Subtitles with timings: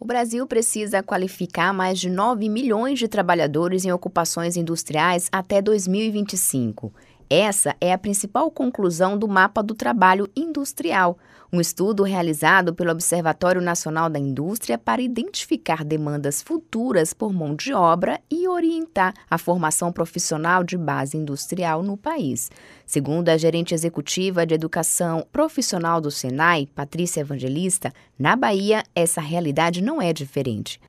[0.00, 6.92] O Brasil precisa qualificar mais de 9 milhões de trabalhadores em ocupações industriais até 2025.
[7.30, 11.18] Essa é a principal conclusão do Mapa do Trabalho Industrial,
[11.52, 17.74] um estudo realizado pelo Observatório Nacional da Indústria para identificar demandas futuras por mão de
[17.74, 22.50] obra e orientar a formação profissional de base industrial no país.
[22.86, 29.82] Segundo a gerente executiva de Educação Profissional do Senai, Patrícia Evangelista, na Bahia essa realidade
[29.82, 30.80] não é diferente.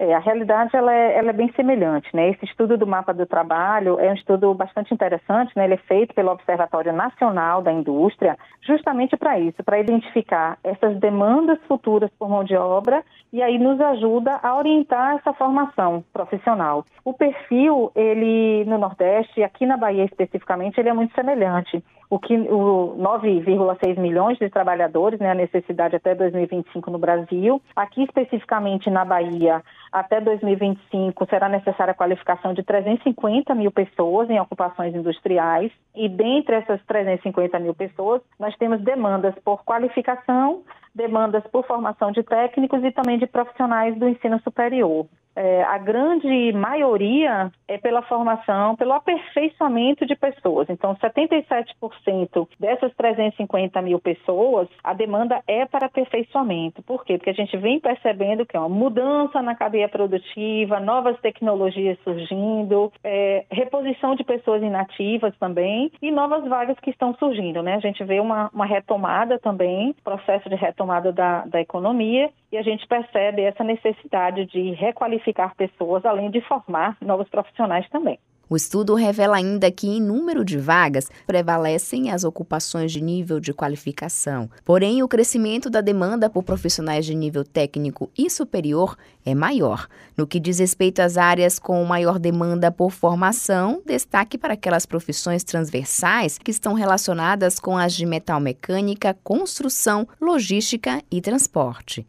[0.00, 2.30] É, a realidade ela é, ela é, bem semelhante, né?
[2.30, 5.64] Esse estudo do mapa do trabalho é um estudo bastante interessante, né?
[5.64, 11.58] Ele é feito pelo Observatório Nacional da Indústria, justamente para isso, para identificar essas demandas
[11.68, 16.82] futuras por mão de obra e aí nos ajuda a orientar essa formação profissional.
[17.04, 21.84] O perfil, ele no Nordeste, aqui na Bahia especificamente, ele é muito semelhante.
[22.10, 27.62] O que o 9,6 milhões de trabalhadores, né, a necessidade até 2025 no Brasil.
[27.76, 34.40] Aqui especificamente na Bahia, até 2025 será necessária a qualificação de 350 mil pessoas em
[34.40, 35.70] ocupações industriais.
[35.94, 42.24] E dentre essas 350 mil pessoas, nós temos demandas por qualificação, demandas por formação de
[42.24, 45.06] técnicos e também de profissionais do ensino superior
[45.40, 50.68] é, a grande maioria é pela formação, pelo aperfeiçoamento de pessoas.
[50.68, 56.82] Então, 77% dessas 350 mil pessoas, a demanda é para aperfeiçoamento.
[56.82, 57.16] Por quê?
[57.16, 62.92] Porque a gente vem percebendo que é uma mudança na cadeia produtiva, novas tecnologias surgindo,
[63.02, 67.62] é, reposição de pessoas inativas também e novas vagas que estão surgindo.
[67.62, 67.76] Né?
[67.76, 72.62] A gente vê uma, uma retomada também, processo de retomada da, da economia, e a
[72.62, 78.18] gente percebe essa necessidade de requalificar qualificar pessoas, além de formar novos profissionais também.
[78.48, 83.54] O estudo revela ainda que, em número de vagas, prevalecem as ocupações de nível de
[83.54, 84.50] qualificação.
[84.64, 89.86] Porém, o crescimento da demanda por profissionais de nível técnico e superior é maior.
[90.16, 95.44] No que diz respeito às áreas com maior demanda por formação, destaque para aquelas profissões
[95.44, 102.04] transversais que estão relacionadas com as de metal mecânica, construção, logística e transporte.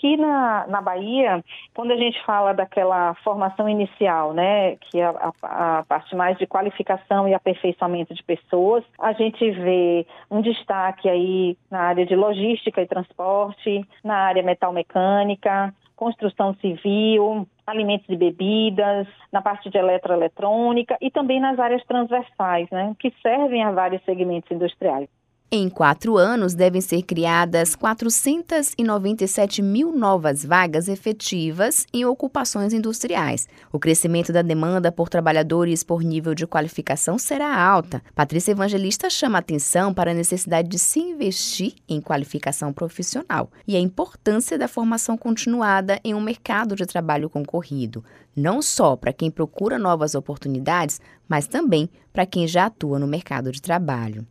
[0.00, 1.44] Aqui na, na Bahia,
[1.74, 6.46] quando a gente fala daquela formação inicial, né, que é a, a, parte mais de
[6.46, 12.80] qualificação e aperfeiçoamento de pessoas, a gente vê um destaque aí na área de logística
[12.80, 20.96] e transporte, na área metal mecânica, construção civil, alimentos e bebidas, na parte de eletroeletrônica
[20.98, 25.10] e também nas áreas transversais, né, que servem a vários segmentos industriais.
[25.52, 33.48] Em quatro anos, devem ser criadas 497 mil novas vagas efetivas em ocupações industriais.
[33.72, 38.00] O crescimento da demanda por trabalhadores por nível de qualificação será alta.
[38.14, 43.80] Patrícia Evangelista chama atenção para a necessidade de se investir em qualificação profissional e a
[43.80, 48.04] importância da formação continuada em um mercado de trabalho concorrido,
[48.36, 53.50] não só para quem procura novas oportunidades, mas também para quem já atua no mercado
[53.50, 54.24] de trabalho.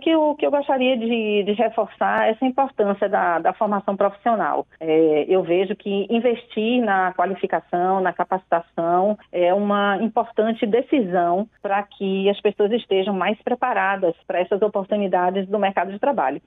[0.00, 4.66] Que eu, o que eu gostaria de, de reforçar essa importância da, da formação profissional.
[4.80, 12.28] É, eu vejo que investir na qualificação, na capacitação, é uma importante decisão para que
[12.30, 16.40] as pessoas estejam mais preparadas para essas oportunidades do mercado de trabalho.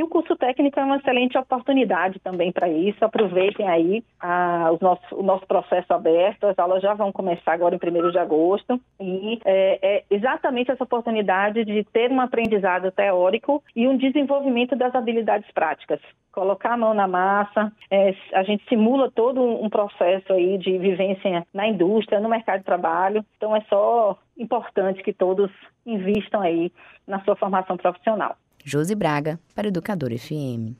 [0.00, 3.04] E o curso técnico é uma excelente oportunidade também para isso.
[3.04, 6.44] Aproveitem aí a, os nosso, o nosso processo aberto.
[6.44, 8.80] As aulas já vão começar agora em 1 de agosto.
[8.98, 14.94] E é, é exatamente essa oportunidade de ter um aprendizado teórico e um desenvolvimento das
[14.94, 16.00] habilidades práticas.
[16.32, 21.46] Colocar a mão na massa, é, a gente simula todo um processo aí de vivência
[21.52, 23.22] na indústria, no mercado de trabalho.
[23.36, 25.50] Então é só importante que todos
[25.84, 26.72] invistam aí
[27.06, 28.34] na sua formação profissional.
[28.64, 30.76] Josi Braga, para Educador FM.